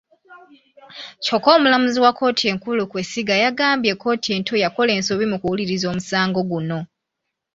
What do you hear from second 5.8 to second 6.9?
omusango guno.